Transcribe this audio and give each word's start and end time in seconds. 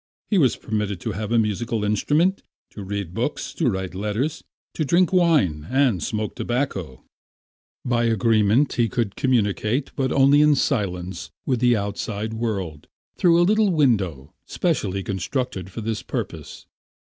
He 0.31 0.39
was 0.39 0.55
permitted 0.55 0.99
to 1.01 1.11
have 1.11 1.31
a 1.31 1.37
musical 1.37 1.83
instrument, 1.83 2.41
to 2.71 2.81
read 2.83 3.13
books, 3.13 3.53
to 3.53 3.69
write 3.69 3.93
letters, 3.93 4.43
to 4.73 4.83
drink 4.83 5.13
wine 5.13 5.67
and 5.69 6.01
smoke 6.01 6.33
tobacco. 6.35 7.03
By 7.85 8.07
the 8.07 8.13
agreement 8.13 8.73
he 8.73 8.89
could 8.89 9.15
communicate, 9.15 9.91
but 9.95 10.11
only 10.11 10.41
in 10.41 10.55
silence, 10.55 11.29
with 11.45 11.59
the 11.59 11.75
outside 11.77 12.33
world 12.33 12.87
through 13.15 13.39
a 13.39 13.45
little 13.45 13.69
window 13.69 14.33
specially 14.47 15.03
constructed 15.03 15.69
for 15.69 15.81
this 15.81 16.01
purpose. 16.01 16.65